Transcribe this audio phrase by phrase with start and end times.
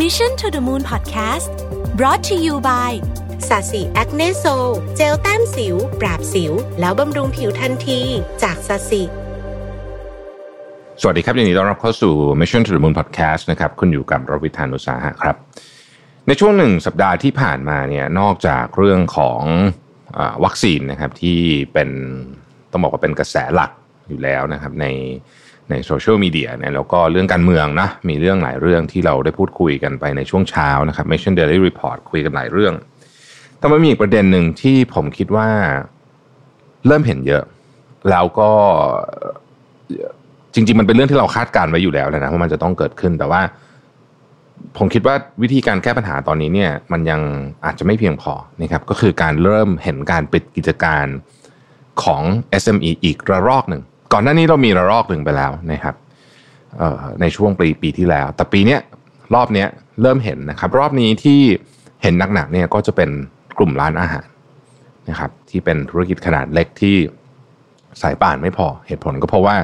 [0.00, 1.52] Mission to the Moon Podcast
[1.98, 2.92] brought to you by
[3.48, 4.44] SASI Acne Sol
[4.96, 8.00] เจลแต้มสิว ปราบสิว แล้วบำรุงผิวทันที
[8.42, 9.02] จาก SASI
[11.00, 15.36] สวัสดีครับยินดีต้อนรับเข้าสู่ Mission to the Moon Podcast นะครับคุณอยู่กับรวิศ หาญอุตสาหะครับ
[16.26, 19.42] ในช่วงหนึ่งสัปดาห์ที่ผ่านมาเนี่ยนอกจากเรื่องของ
[20.16, 21.38] อาวัคซีนนะครับที่
[21.72, 21.88] เป็น
[22.70, 23.70] ต้องบอกว่าเป็นกระแสหลัก
[24.08, 24.86] อยู่แล้วนะครับใน
[25.70, 32.74] ในโซเชียลมีเดียเนี่ยแล้วก็เรื่องการเมืองนะมีเรื่องหลายเรื่องที่เราได้พูดคุยกันไปในช่วงเช้านะครับ Mission Daily Report คุยกันหลายเรื่อง
[33.58, 35.48] แต่มันมีอีกประเด็นหนึ่งที่ผมคิดว่า
[36.86, 37.44] เริ่มเห็นเยอะ
[38.10, 38.50] แล้วก็
[40.54, 43.42] จริง ๆ มันเป็นเรื่องที่เราคาดการไว้อยู่แล้วนะว่ามันจะต้องเกิดขึ้นแต่ว่า
[44.78, 47.20] ผมคิดว่าวิธีการแก้ปัญหาตอนนี้เนี่ย มันยัง
[47.64, 51.06] อาจจะไม่เพียงพอนะครับก็คือการเริ่มเห็นการปิดกิจการ
[52.04, 52.22] ของ
[52.62, 55.94] SME อีกระลอกหนึ่ง ก่อนหน้านี้เรามีระลอกหนึ่งไปแล้วนะครับ
[57.20, 58.76] ในช่วงปีปีที่แล้ว แต่ปีนี้
[59.34, 59.64] รอบนี้
[60.02, 61.40] เริ่มเห็นนะครับ รอบนี้ที่
[62.02, 63.10] เห็นหนักๆเนี่ยก็จะเป็น
[63.58, 64.26] กลุ่มร้านอาหาร
[65.10, 66.96] นะครับ ที่เป็นธุรกิจขนาดเล็กที่
[68.02, 69.56] สายป่านไม่พอเหตุผลก็เพราะว่า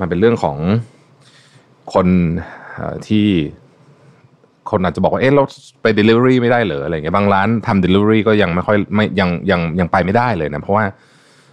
[0.00, 0.56] มันเป็นเรื่องของ
[1.94, 2.06] คน
[3.06, 3.26] ที่
[4.70, 5.42] คนอาจจะบอกว่าเอ๊ะเรา
[5.82, 10.84] ไป delivery ไม่ได้เหรออะไรเงี้ยบางร้านทำ delivery ก็ยังไม่ค่อยไม่ยังยังยังไปไม่ได้เลยนะเพราะว่า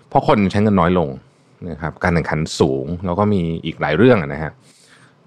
[0.09, 1.09] เพราะคนใช้เงินน้อยลง
[1.69, 4.51] นะครับการแข่งขันสูง แล้วก็มีอีกหลายเรื่องนะฮะ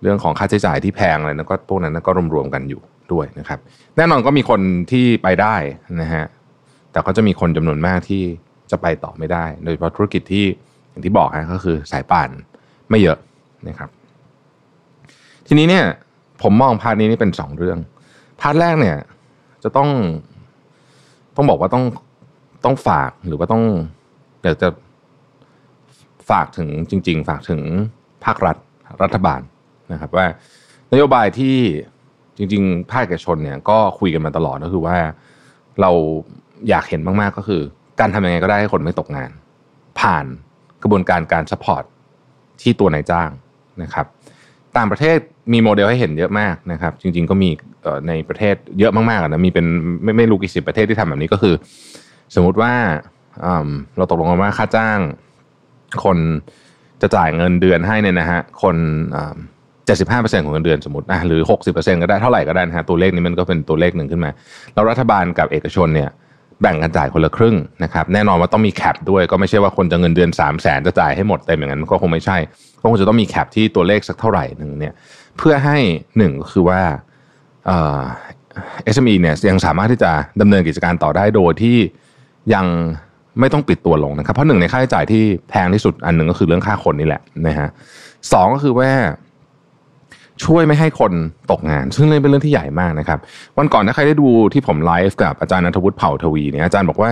[0.02, 2.80] เรื่องของค่าใช้จ่ายที่แพงอะไรนั้นก็พวกนั้นก็รวมๆกันอยู่
[3.12, 3.58] ด้วยนะครับ
[3.96, 5.56] แน่นอนก็มีคนที่ไปได้
[6.02, 6.24] นะฮะ
[6.92, 8.22] แต่ก็จะมีคนจำนวนมากที่
[8.70, 10.44] จะไปต่อไม่ได้ โดยเฉพาะธุรกิจที่
[10.90, 12.30] อย่างที่บอกฮะก็คือสายป่าน
[12.90, 13.18] ไม่เยอะ
[13.68, 13.90] นะครับ
[15.46, 15.84] ทีนี้เนี่ย
[16.42, 17.78] ผมมอง part นี้นี่เป็นสองเรื่อง
[18.40, 18.96] part แรกเนี่ย
[19.64, 19.88] จะต้อง
[21.36, 21.84] ต้องบอกว่าต้อง
[22.64, 23.62] ต้องฝากหรือว่าต้อง
[24.42, 24.68] อยากจะ
[26.30, 27.60] ฝากถึงจริง ๆ ฝากถึง
[28.24, 28.56] ภาครัฐ
[29.02, 29.40] รัฐบาล
[29.92, 30.26] นะครับ ว่า
[30.92, 31.56] นโยบายที่
[32.36, 34.98] จริง ๆ ภาคเอกชนเนี่ยก็คุยกันมาตลอดก็คือว่า
[35.80, 35.90] เรา
[36.68, 37.62] อยากเห็นมาก ๆ ก็คือ
[38.00, 39.30] การทำยังไงก็ได้ให้คนไม่ตกงาน
[40.00, 40.26] ผ่าน
[40.82, 41.84] กระบวนการการ support
[42.62, 43.30] ที่ตัวนายจ้าง
[43.82, 44.06] นะครับ
[44.76, 45.18] ต่างประเทศ
[45.52, 47.50] มีโมเดลให้เห็นเยอะมากนะครับ จริง ๆ ก็มี
[48.08, 49.66] ในประเทศเยอะมากๆนะมีเป็น
[50.02, 51.54] ไม่ไม่รู้กี่สิบประเทศที่ทำแบบนี้ก็คือ
[52.34, 52.72] สมมุติว่า
[53.96, 54.98] เราตกลงกันว่าค่าจ้าง
[56.04, 56.18] คน
[57.02, 58.76] จะจ่ายเงินเดือนให้เนี่ยนะฮะคน
[59.86, 64.30] เจ็ดสิบห้าเปอร์เซ็นของเงินเดือนสมมตินะหรือหกสิบเปอร์เซ็นก็ได้เท่าไหร่ก็ได้นะฮะตัวเลขนี้มันก็เป็นตัวเลขหนึ่งขึ้นมา
[64.74, 66.10] แล้วรัฐบาลกับเอกชนเนี่ย
[66.62, 72.36] แบ่งกันจ่ายคนละครึ่งนะครับแน่นอนว่าต้องมีแคปด้วยก็ไม่ใช่ว่าคนจะเงินเดือน3 0 0แสนจะจ่ายให้หมดเต็มอย่างนั้นก็คงไม่ใช่
[72.80, 74.94] ก็คงจะต้องมีแคปที่ตัวเลขสักเท่าไหร่หนึ่งเนี่ย
[75.36, 75.78] เพื่อให้
[76.18, 76.80] หนึ่งก็คือว่า
[77.66, 78.00] เอ่อ
[78.94, 81.76] SME เนี่ยยังสามารถที่จะดำเนินกิจการต่อได้โดยที่
[82.54, 82.66] ยัง
[83.40, 87.68] ไม่ต้องปิดตัวลงนะครับ เพราะหนึ่งในค่าใช้จ่ายที่แพงที่สุดอันหนึ่งก็คือเรื่องค่าคนนี่แหละนะฮะ
[88.32, 88.90] สองก็คือว่า
[90.44, 91.12] ช่วยไม่ให้คน
[91.50, 93.18] ตกงาน ซึ่งเป็นเรื่องที่ใหญ่มากนะครับ
[93.58, 97.10] วันก่อนถ้าใครได้ดูที่ผมไลฟ์กับอาจารย์นัทวุฒิเผ่าทวีเนี่ยอาจารย์บอกว่า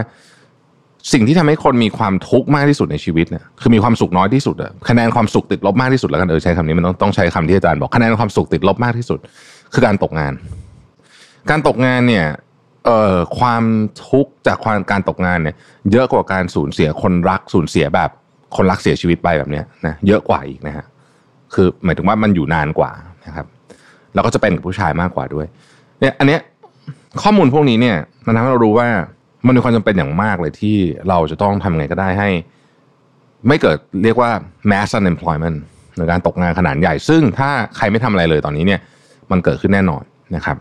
[1.12, 9.19] สิ่งที่ทำให้คนมีความทุกข์มากที่สุดในชีวิตเนี่ยคือมีความสุขน้อยที่สุดอะคะแนนความสุขติดลบมากที่สุดแล้วกันเออใช้คำนี้มันต้องต้องใช้คำที่อาจารย์บอกคะแนนความสุขติดลบมากที่สุด
[9.73, 10.33] คือการตกงาน
[11.51, 12.27] การตกงานเนี่ย
[12.88, 13.65] เอ่อความ
[14.09, 15.56] ทุกข์จากความการตกงานเนี่ย
[15.93, 18.10] เยอะกว่าการสูญเสียคนรักสูญเสียแบบ
[18.56, 20.87] คนรักเสียชีวิตไปแบบเนี้ยนะเยอะกว่าอีกนะฮะ
[21.54, 22.91] คือหมายถึงว่ามันอยู่นานกว่า
[23.27, 23.47] นะครับ
[24.15, 25.47] แล้วก็จะเป็นกับผู้ชายมากกว่าด้วย
[26.00, 26.41] เนี่ย อันเนี้ย
[27.22, 27.97] ข้อมูลพวกนี้เนี่ย
[28.27, 28.88] มันทำให้เรารู้ว่า
[29.47, 30.77] มันมีความจำเป็นอย่างมากเลยที่
[31.09, 32.31] เราจะต้องทำไงก็ได้ให้
[33.48, 34.31] ไม่เกิดเรียกว่า
[34.71, 35.59] mass unemployment
[35.97, 38.81] ในการตกงานขนาดใหญ่ ซึ่งถ้าใครไม่ทำอะไรเลยตอนนี้เนี่ย
[39.31, 40.03] มันเกิดขึ้นแน่นอน
[40.37, 40.56] นะครับ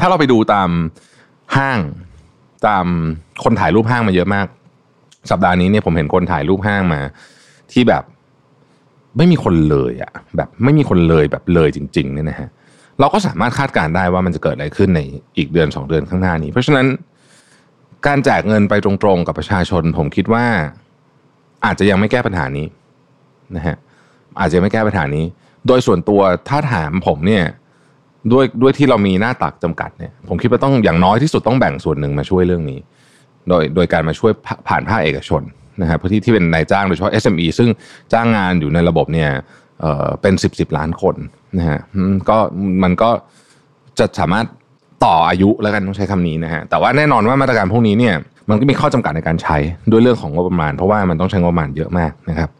[0.00, 0.70] ถ้าเราไปดูตาม
[1.56, 1.78] ห้าง
[2.66, 2.86] ตาม
[3.44, 4.46] คนถ่ายรูปห้างมาเยอะมาก
[5.30, 7.00] สัปดาห์นี้เนี่ยผมเห็นคนถ่ายรูปห้างมา
[7.72, 8.02] ที่แบบ
[9.16, 12.48] ไม่มีคนเลยอะแบบไม่มีคนเลยแบบเลยจริงๆเนี่ยนะฮะ
[13.00, 15.00] เราก็สามารถคาดการได้ว่ามันจะเกิดอะไรขึ้นใน
[15.36, 16.86] อีกเดือนสองเดือนข้างหน้านี้ เพราะฉะนั้น
[18.06, 20.46] การแจกเงินไปตรงๆกับประชาชน ผมคิดว่า
[21.64, 22.66] อาจจะยังไม่แก้ปัญหานี้
[23.56, 23.76] นะฮะ
[24.40, 25.24] อาจจะไม่แก้ปัญหานี้
[25.66, 27.44] โดยส่วนตัวถ้าถามผมเนี่ย
[28.32, 32.80] ด้วยด้วยที่เรามีหน้าตักจำกัดเนี่ยผมคิดว่าต้องอย่างน้อยที่สุดต้องแบ่งส่วนหนึ่งมาช่วยเรื่องนี้
[33.48, 34.32] โดยโดยการมาช่วย
[34.68, 35.42] ผ่านภาคเอกชน
[35.80, 37.68] นะครับพื้นที่ที่เป็นนายจ้างโดยเฉพาะ SME ซึ่ง
[38.12, 39.30] จ้างงานอยู่ในระบบเนี่ย
[39.80, 41.14] เเป็นสิบสิบล้านคน
[41.58, 41.78] นะฮะ
[42.28, 42.36] ก็
[42.82, 43.10] มันก็
[43.98, 44.46] จะสามารถ
[45.04, 48.14] ต่ออายุแล้วกันต้องใช้คำนี้นะฮะแต่ว่าแน่นอนว่ามาตรการพวกนี้เนี่ย
[48.50, 49.56] มันก็มีข้อจำกัดในการใช้
[49.90, 52.50] ด้วยเรื่องของงบประมาณ เพราะว่ามันต้องใช้งบประมาณเยอะมากนะครับ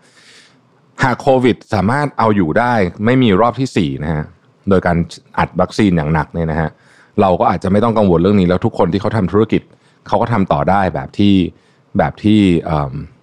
[1.02, 2.72] หากโควิดสามารถเอาอยู่ได้
[3.04, 4.24] ไม่มีรอบที่สี่นะฮะ
[4.68, 4.96] โดยการ
[5.38, 6.70] อัดวัคซีนอย่างหนักเนี่ยนะฮะ
[7.20, 9.62] เราก็อาจจะไม่ต้องกังวลเรื่องนี้แล้วทุกคนที่เขาทำธุรกิจ
[10.08, 11.34] เขาก็ทำต่อได้แบบที่
[11.98, 12.40] แบบที่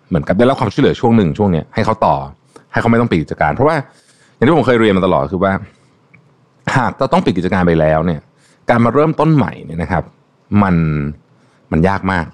[0.10, 2.16] เหมือนกับได้รับความช่วยเหลือช่วงหนึ่งช่วงเนี้ยให้เขาต่อ
[2.72, 3.76] ให้เขาไม่ต้องปิดกิจการ เพราะว่า
[4.36, 5.54] อย่างที่ผมเคยเรียนมาตลอดคือว่า
[6.78, 8.22] หากจะต้องปิดกิจการไปแล้วเนี่ย
[8.70, 10.04] การมาเริ่มต้นใหม่เนี่ยนะครับ
[10.64, 10.76] มัน
[11.72, 12.26] มันยากมาก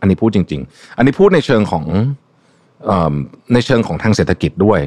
[0.00, 1.84] อันนี้พูดจริง ๆ อันนี้พูดในเชิงของ
[3.52, 4.80] ในเชิงของทางเศรษฐกิจด้วย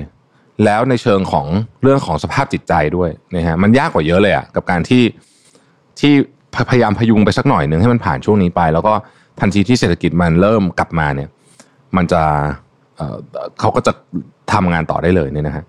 [0.65, 1.45] แล้วในเชิงของ
[1.83, 5.03] เรื่องของสภาพจิตใจด้วยนะฮะมันยากกว่าเยอะเลยอะกับการที่
[6.00, 6.13] ที่
[6.69, 8.94] พยายามพยุงไปสักหน่อยหนึ่งให้มันผ่านช่วงนี้ไป แล้วก็
[9.39, 11.29] ทันทีที่เศรษฐกิจมันเริ่มกลับมาเนี่ย
[11.95, 12.21] มันจะ
[13.59, 13.91] เขาก็จะ
[14.53, 15.63] ทำงานต่อได้เลยเนี่ยนะฮะ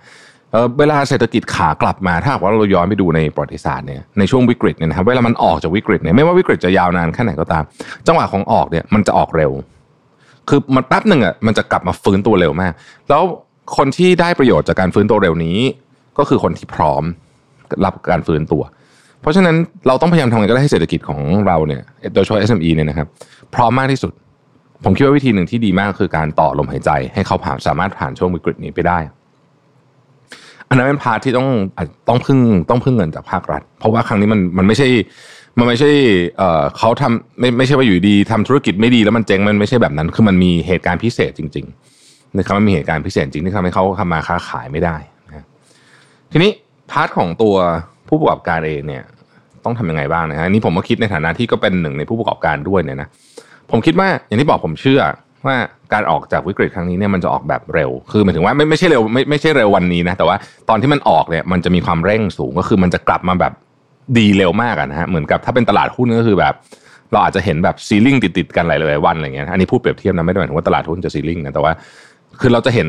[0.78, 7.64] เวลาเศรษฐกิจขากลับมาถ้าว่าเราย้อนไปดูในประวัติศาสตร์เนี่ยในช่วงวิกฤตเนี่ยนะครับเวลามันออกจากวิกฤตเนี่ยไม่ว่าวิกฤตจะยาวนานแค่ไหนก็ตาม
[8.06, 9.52] จังหวะของออกเนี่ยมันจะออกเร็ว
[10.48, 12.72] คือมันแป๊บหนึ่งอะมันจะกลับมาฟื้นตัวเร็วมาก
[13.08, 13.22] แล้ว
[13.76, 15.58] คนที่ได้ประโยชน์จากการฟื้นตัวเร็วนี้
[16.18, 17.02] ก็คือคนที่พร้อม
[17.84, 18.62] รับการฟื้นตัว
[19.20, 19.56] เพราะฉะนั้น
[19.86, 21.82] เราต้องพยายามทำยังไงก็ได้ให้เศรษฐกิจของเราเนี่ย
[22.14, 23.08] โดยเฉพาะ SME เนี่ยนะครับ
[23.54, 24.12] พร้อมมากที่สุด
[24.84, 28.98] ผมคิดว่าวิธีหนึ่งที่ดีมากคือการต่อลมหายใจ ให้เขาผ่านสามารถผ่านช่วงวิกฤตนี้ไปได้
[30.68, 31.48] อันนั้นเป็น part ที่ต้อง
[32.08, 32.38] ต้องพึ่ง
[32.70, 34.88] ต้องพึ่งเงินจากภาครัฐ เพราะว่าครั้งนี้มันมันไม่ใช่
[35.58, 35.90] มันไม่ใช่
[36.38, 41.79] เออเขาทำไม่ไม่ใช่ว่าอยู่ดีทำธุรกิจไม่ดีแล้วมันเจ๊งมันไม่ใช่แบบนั้น คือมันมีเหตุการณ์พิเศษจริง ๆ
[42.38, 44.96] นะครับมันมีเหตุการณ์พิเศษจริงที่ทำให้เขาทำมาค้าขายไม่ได้
[45.28, 45.46] นะ
[46.32, 46.50] ทีนี้
[46.90, 47.56] part ของตัว
[48.08, 49.04] ผู้ประกอบการเองเนี่ย
[49.64, 53.08] ต้องทำยังไงบ้างนะฮะนี่ผมก็คิดในฐานะที่ก็เป็นหนึ่งในผู้ประกอบการด้วยเนี่ยนะ
[53.70, 55.00] ผมคิดว่าอย่างที่บอกผมเชื่อ
[55.46, 55.56] ว่า
[55.92, 60.36] การออกจากวิกฤตครั้งนี้เนี่ยมันจะออกแบบเร็ว คือหมายถึงว่าไม่ไม่ใช่เร็วไม่ไม่ใช่เร็ววันนี้นะแต่ว่า
[60.68, 63.52] ตอนที่มันออกเนี่ยมันจะมีความเร่งสูงก็คือมันจะกลับมาแบบ
[64.18, 66.54] ดีเร็วมากนะฮะเหมือนกับถ้าเป็นตลาดหุ้นก็คือแบบ
[67.12, 71.72] เราอาจจะเห็นแบบ ceiling ติดๆกันหลายๆวันอะไรเงี้ยอันนี้พูดเปรียบเทียบนะไม่ได้หมายถึงว่าตลาดหุ้นจะ ceiling นะแต่ว่า
[72.40, 72.88] คือเราจะเห็น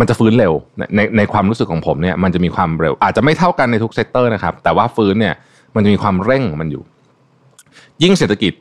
[0.00, 0.52] มันจะฟื้นเร็ว
[0.96, 5.34] ในในความรู้สึกของผมเนี่ยมันจะมีความเร็ว อาจจะไม่เท่ากันในทุก sector นะครับ แต่ว่าฟื้นเนี่ย
[5.74, 6.82] มันจะมีความเร่งมันอยู่
[8.02, 8.52] ยิ่งเศรษฐกิจ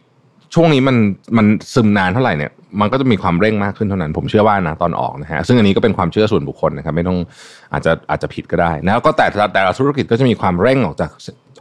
[0.53, 0.95] ช่วงนี้มัน
[1.37, 7.17] มันซึมนานเท่าไหร่เนี่ยมันก็จะมีความเร่งมากขึ้นเท่านั้น ผมเชื่อว่านะตอนออกนะฮะซึ่งอันนี้ก็เป็นความเชื่อส่วนบุคคลนะครับไม่ต้อง
[7.73, 11.09] อาจจะอาจจะผิดก็ได้นะก็แต่แต่ละธุรกิจก็จะมีความเร่งออกจาก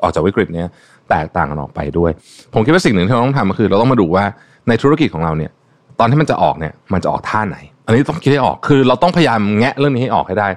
[0.03, 0.69] ออกจากวิกฤตเนี้ย
[1.11, 2.11] แตกต่างกันออกไปด้วย
[2.55, 4.25] ผมคิดว่าสิ่งหนึ่งที่เราต้องทำก็คือ เราต้องมาดูว่า
[4.69, 5.51] ในธุรกิจของเราเนี่ย
[6.01, 7.57] ตอนที่มันจะออกเนี่ย มันจะออกท่าไหน
[7.87, 10.49] อันนี้ต้องคิดให้ออกคือเราต้องพยายามแงะเรื่องนี้ให้ออกให้ได้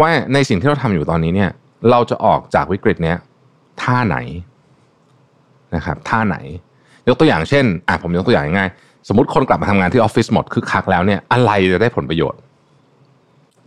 [0.00, 1.50] ว่าในสิ่งที่เราทำอยู่ตอนนี้เนี่ย
[1.90, 3.16] เราจะออกจากวิกฤตเนี้ย
[3.82, 4.16] ท่าไหน
[5.74, 6.36] นะครับ ท่าไหน
[7.08, 8.70] ยกตัวอย่างเช่นอะผมยกตัวอย่างง่าย
[9.08, 12.40] สมมติคนกลับมาทำงานที่ออฟฟิศหมดคึกคักแล้วเนี่ยอะไรจะได้ผลประโยชน์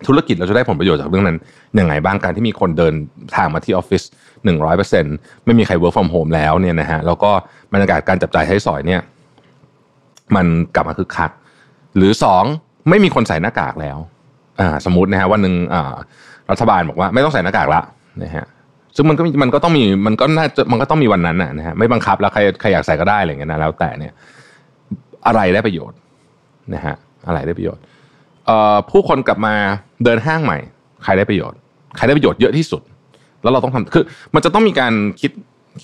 [0.07, 1.37] ธุรกิจเราจะได้ผลประโยชน์จากเรื่องนั้น
[1.79, 2.93] ยังไงบ้างการที่มีคนเดิน
[3.35, 4.03] ทางมาที่ออฟฟิศ
[4.45, 5.05] หนึ่งร้อยเปอร์เซ็น
[5.45, 7.31] ไม่มีใคร work from home แล้วเนี่ยนะฮะแล้วก็
[7.73, 9.01] บรรยากาศการจับจ่ายใช้สอยเนี่ย
[10.35, 10.45] มัน
[10.75, 11.31] กลับมาคึกคัก
[11.97, 12.43] หรือสอง
[12.89, 13.97] ไม่มีคนใส่หน้ากากแล้ว
[14.59, 15.93] อ่าสมมตินะฮะวันหนึ่งอ่า
[16.51, 17.81] รัฐบาลบอกว่าไม่ต้องใส่หน้ากากละ
[18.23, 18.45] นะฮะ
[18.95, 24.13] ซึ่งมันก็มันก็ต้องมีมันก็น่าจะมันก็ต้องมีวันนั้นนะฮะไม่บังคับแล้วใครใครอยากใส่ก็ได้อะไรเงี้ยนะแล้วแต่เนี่ย
[25.27, 25.97] อะไรได้ประโยชน์
[26.73, 26.95] นะฮะ
[27.27, 27.81] อะไรได้ประโยชน์
[28.45, 29.55] เอ่อผู้คนกลับมา
[30.03, 30.57] เดินห้างใหม่
[31.03, 31.57] ใครได้ประโยชน์
[31.97, 32.81] ใครได้ประโยชน์เยอะที่สุด
[33.41, 34.05] แล้วเราต้องทำคือ
[34.35, 35.31] มันจะต้องมีการคิด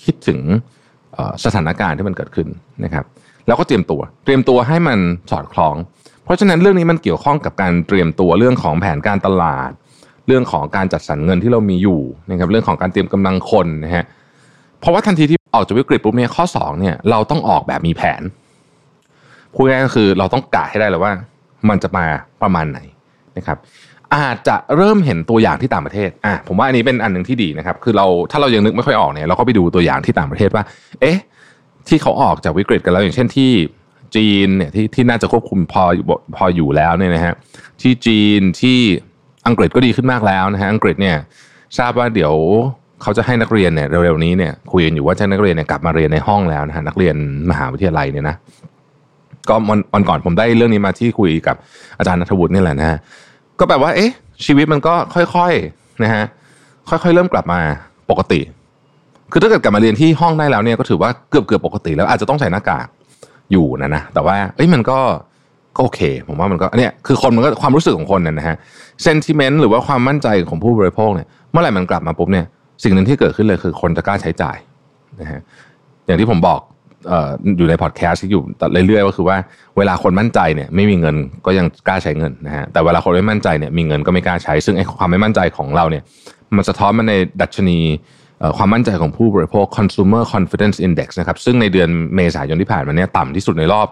[0.04, 0.40] คิดถึง
[1.44, 2.48] สถานการณ์ที่มันเกิดขึ้น
[2.84, 3.04] นะครับ
[3.46, 4.98] แล้วก็เตรียมตัว เตรียมตัวให้มัน
[5.30, 5.76] สอดคล้อง
[6.24, 9.70] เพราะฉะนั้นเรื่องนี้มันเกี่ยวข้องกับการเตรียมตัวเรื่องของแผนการตลาด
[10.26, 12.00] เรื่องของการจัดสรรเงินที่เรามีอยู่
[12.30, 14.04] นะครับเรื่องของการเตรียมกำลังคนนะฮะ
[14.80, 18.22] เพราะว่าทันทีที่ออกจากวิกฤตปุ๊บเนี่ยข้อ2เนี่ยเราต้องออกแบบมีแผน
[19.54, 21.12] พูดง่ายก็คือเราต้องกะให้ได้เลยว่า
[21.68, 22.04] มันจะมา
[22.42, 22.78] ประมาณไหน
[23.36, 23.58] นะครับ
[24.14, 30.64] อาจจะเริ่มเห็นตัวอย่างที่ต่างประเทศ อะผมว่าอันนี้เป็นอันหนึ่งที่ดีนะครับ คือเราถ้าเรายังนึกไม่ค่อยออกเนี่ยเราก็ไปดูตัวอย่างที่ต่างประเทศว่า
[31.00, 31.18] เอ๊ะ
[31.88, 33.50] ที่เขาออกจากวิกฤตกันแล้ว อย่างเช่นที่
[34.16, 35.84] จีนเนี่ยที่ที่น่าจะควบคุมพอ
[36.36, 37.34] พออยู่แล้วเนี่ยนะฮะ
[37.82, 38.78] ที่จีนที่
[39.46, 41.16] อังกฤษก็ดีขึ้นมากแล้วนะฮะอังกฤษเนี่ย
[41.78, 42.34] ทราบว่าเดี๋ยว
[43.02, 47.16] เขาจะให้นักเรียนเนี่ยเร็วๆนี้เนี่ยคุยกันอยู่ว่าจะนักเรียนเนี่ยกลับมาเรียนในห้องแล้วนะฮะนักเรียน
[47.50, 48.36] มหาวิทยาลัยเนี่ยนะ
[49.48, 51.56] ก็วันวันก่อนผมได้เรื่องนี้มาที่คุยกับ
[51.98, 52.98] อาจารย์นัทวุฒินี่แหละนะฮะ
[53.58, 54.12] ก็แบบว่าเอ๊ะ
[54.46, 56.24] ชีวิตมันก็ค่อยๆนะฮะ
[56.88, 57.60] ค่อยๆเริ่มกลับมา
[58.10, 58.40] ปกติ
[59.32, 62.86] คือถ้าเกิดกลับมาเรียนที่ห้องได้แล้วเนี่ยก็ถือว่าเกือบเกือบปกติแล้วอาจจะต้องใส่หน้ากาก
[63.52, 64.98] อยู่นะนะแต่ว่าเอ้ยมันก็
[65.76, 68.56] ก็โอเค ผมว่ามันก็เนี่ยคือคนมันก็ความรู้สึกของคนเนี่ยนะฮะ
[69.02, 72.46] เซนติเมนต์หรือว่าความมั่นใจของผู้บริโภคเนี่ยเมื่อไหร่มันกลับมาปุ๊บเนี่ย
[72.84, 74.56] สิ่งหนึ่งที่เกิดขึ้นเลยคือคนจะกล้าใช้จ่าย
[75.20, 75.40] นะฮะ
[76.06, 76.60] อย่างที่ผมบอก
[77.58, 78.42] อยู่ในพอดแคสต์ที่อยู่
[78.86, 79.36] เรื่อยๆก็คือว่า
[79.76, 86.02] เวลาคนมั่นใจเนี่ยไม่มีเงินก็ยังกล้าใช้เงินนะฮะแต่เวลาคนไม่มั่นใจเนี่ยมีเงินก็ไม่กล้าใช้ ซึ่งไอ้ความไม่มั่นใจของเราเนี่ย
[86.56, 87.78] มันสะท้อนมาในดัชนี
[88.56, 93.88] ความมั่นใจของผู้บริโภค consumer confidence index นะครับซึ่งในเดือนเมษายนที่ผ่านมาเนี่ยต่ำที่สุดในรอบ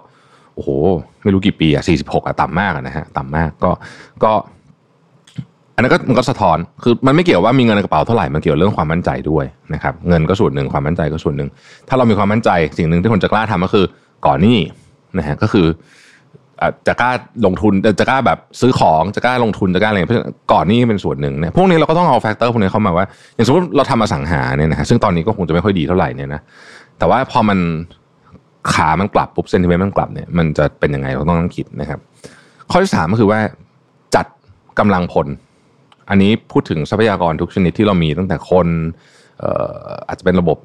[0.55, 0.69] โอ้โห
[1.23, 3.71] ไม่รู้กี่ปีอะสี่สิบหกอะต่ำมากนะฮะต่ำมากก็
[4.25, 4.33] ก็
[5.75, 11.49] อันนั้นก็มันก็สะท้อน คือมันไม่เกี่ยวว่ามีเงินในกระเป๋าเท่าไหร่ มันเกี่ยวเรื่องความมั่นใจด้วยนะครับ เงินก็ส่วนหนึ่งความมั่นใจก็ส่วนหนึ่ง
[11.89, 13.85] ถ้าเรามีความมั่นใจสิ่งหนึ่งที่คนจะกล้าทำก็คือ
[14.27, 14.59] ก่อนหนี้
[15.19, 15.67] นะฮะ ก็คือ
[16.87, 17.11] จะกล้า
[17.47, 26.41] ลงทุนจะกล้าแบบซื้อของจะกล้าลงทุนจะกล้าอะไรเพราะก่อนนี้เป็นส่วนหนึ่งเนี่ยพวกนี้เราก็ต้องเอา factor พวกนี้เข้ามาว่า อย่างสมมติเราทำอสังหาเนี่ยนะฮะซึ่งตอนนี้ก็คงจะไม่ค่อยดีเท่าไหร่เนี่ยนะ
[26.99, 27.59] แต่ว่าพอมัน
[28.73, 31.99] ขามันกลับปุ๊บ sentiment มันกลับเนี่ยมันจะเป็นยังไงเราต้องต้องคิดนะครับ
[32.71, 33.41] ข้อที่สามก็คือว่า
[34.15, 34.27] จัด
[34.79, 35.27] กำลังพล
[36.11, 38.67] อันนี้พูดถึงทรัพยากรทุกชนิดที่เรามีตั้งแต่คน
[40.09, 40.59] อาจจะเป็นระบบ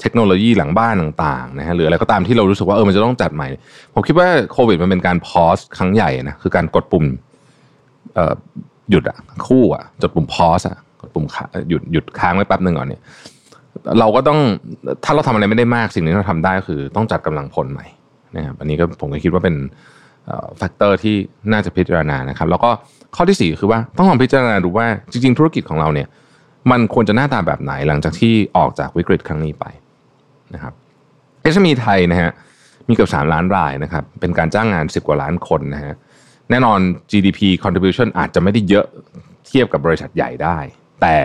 [0.00, 3.48] เทคโนโลยีหลังบ้านต่างๆนะฮะหรืออะไรก็ตามที่เรารู้สึกว่าเออมันจะต้องจัดใหม่
[3.94, 7.04] ผมคิดว่าโควิดมันเป็นการ pause ครั้งใหญ่นะคือการกดปุ่ม
[8.90, 11.26] หยุดอะคู่อะกดปุ่ม pause อะกดปุ่ม
[11.68, 13.02] หยุดหยุดค้างไว้แป๊บหนึ่งก่อนเนี่ย
[14.00, 14.38] เราก็ต้อง
[15.04, 17.86] ถ้าเราทำอะไรไม่ได้มากสิ่งที่เราทำได้คือต้องจัดกำลังพลใหม่
[18.36, 19.56] นะครับอันนี้ก็ผมก็คิดว่าเป็น
[20.56, 21.14] factor ที่
[21.52, 22.70] น่าจะพิจารณานะครับ แล้วก็
[23.16, 26.08] ข้อที่สี่คือว่าต้องลองพิจารณาดูว่าจริง ๆ ธุรกิจของเราเนี่ย
[26.70, 29.64] มันควรจะหน้าตาแบบไหนหลังจากที่ออกจากวิกฤตครั้งนี้ไป
[30.54, 30.74] นะครับ
[31.42, 32.30] เอสมีไทยนะฮะ
[32.88, 35.94] มีเกือบ3ล้านรายนะครับ เป็นการจ้างงาน 10 กว่าล้านคนนะฮะ
[36.50, 36.80] แน่นอน
[37.10, 38.86] GDP contribution อาจจะไม่ได้เยอะ
[39.46, 40.58] เทียบกับบริษัทใหญ่ได้
[41.02, 41.16] แต่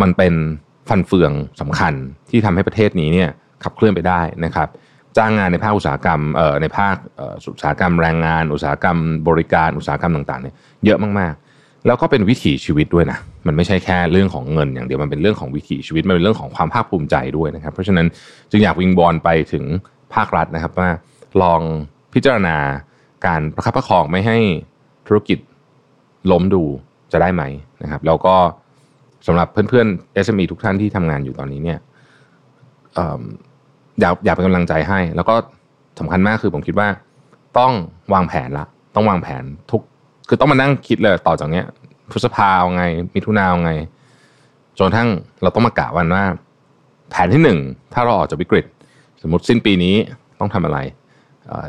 [0.00, 0.34] มันเป็น
[0.88, 1.94] ฟันเฟืองสำคัญ
[2.30, 3.30] ที่ทำให้ประเทศนี้เนี่ย
[3.64, 4.68] ขับเคลื่อนไปได้นะครับ
[5.16, 6.20] จ้างงานในภาคอุตสาหกรรม
[6.62, 6.94] ในภาค
[7.52, 11.34] อุตสาหกรรมแรงงาน อุตสาหกรรมบริการอุตสาหกรรมต่างๆเนี่ยเยอะมาก
[11.86, 18.06] แล้วก็เป็นวิถีชีวิตด้วยนะ มันไม่ใช่แค่เรื่องของเงินอย่างเดียว มันเป็นเรื่องของวิถีชีวิต มันเป็นเรื่องของความภาคภูมิใจด้วยนะครับ เพราะฉะนั้น
[18.50, 19.64] จึงอยากวิงบอลไปถึง
[20.14, 20.88] ภาครัฐนะครับว่า
[21.42, 21.60] ลอง
[22.14, 22.56] พิจารณา
[23.26, 24.38] การประคับประคองไม่ให้
[25.06, 25.38] ธุรกิจ
[26.32, 26.62] ล้มดู
[27.12, 27.42] จะได้ไหม
[27.82, 28.34] นะครับ แล้วก็
[29.26, 31.78] สำหรับเพื่อนๆ SME ทุกท่านที่ทำงานอยู่ตอนนี้เนี่ย
[34.00, 35.34] อยากอยากเป็นกำลังใจให้ แล้วก็
[35.98, 36.88] สำคัญมากคือผมคิดว่า
[37.58, 37.72] ต้อง
[38.14, 39.82] วางแผนละ ต้องวางแผนทุก
[40.28, 41.64] คือต้องมานั่งคิดเลยต่อจากเนี้ย
[42.10, 43.72] พฤษภาเอาไง มิถุนาเอาไง
[44.78, 45.08] จนทั้ง
[45.42, 46.22] เราต้องมากะวันว่า
[47.10, 47.58] แผนที่หนึ่ง
[47.94, 48.64] ถ้าเราออกจากวิกฤต
[49.22, 49.94] สมมติสิ้นปีนี้
[50.40, 50.78] ต้องทำอะไร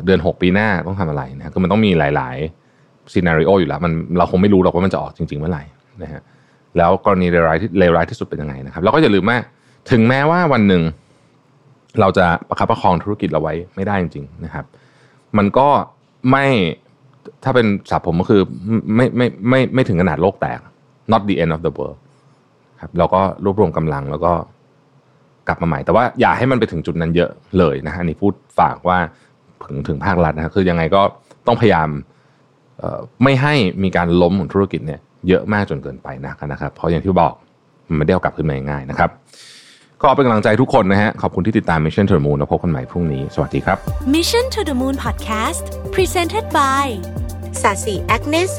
[0.04, 5.62] เดือนหกปีหน้าต้องทำอะไรนะคือมันต้องมีหลายๆซีนารีโออยู่แล้วมันเราคงไม่รู้หรอกว่ามันจะออกจริง ๆ เมื่อไหร่
[6.02, 6.22] นะฮะ
[6.76, 9.38] แล้วกรณีเลวร้ายที่เลวร้ายที่สุดเป็นยังไงนะครับแล้วก็อย่าลืมว่า
[9.90, 10.82] ถึงแม้ว่าวันหนึ่ง
[12.00, 14.64] เราจะประคับประคองธุรกิจเราไว้ไม่ได้จริง ๆ นะครับ
[15.38, 15.68] มันก็
[16.30, 16.46] ไม่
[17.44, 18.42] ถ้าเป็นศัพท์ผมก็คือ
[18.96, 20.58] ไม่ไม่ไม่ไม่ถึงขนาดโลกแตก
[21.12, 21.98] not the end of the world
[22.82, 24.32] ครับเราก็รวบรวมกำลังแล้วก็
[25.48, 28.98] กลับมาใหม่ แต่ว่าอย่าให้มันไปถึงจุดนั้นเยอะเลยนะฮะนี่พูดฝากว่า
[29.66, 31.02] ถึงถึงภาครัฐนะคือยังไงก็
[31.46, 31.88] ต้องพยายาม
[33.22, 37.32] ไม่ให้มีการล้มของธุรกิจเนี่ยเยอะมากจนเกินไปนะครับ เพราะอย่างที่บอก
[37.88, 39.10] มันไม่ได้เอากลับขึ้นมาง่ายนะครับ
[40.02, 43.78] ก็เป็นกำลังใจทุกคนนะฮะ ขอบคุณที่ติดตาม Mission to the Moon แล้วพบกันใหม่พรุ่งนี้ สวัสดีครับ
[44.14, 45.64] Mission to the Moon Podcast
[45.94, 46.86] Presented by
[47.62, 48.58] สาสีแอคเนโซ